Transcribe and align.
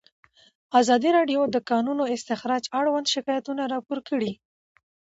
ازادي 0.79 1.09
راډیو 1.17 1.41
د 1.49 1.53
د 1.55 1.57
کانونو 1.69 2.03
استخراج 2.15 2.63
اړوند 2.79 3.07
شکایتونه 3.13 3.63
راپور 3.73 3.99
کړي. 4.09 4.31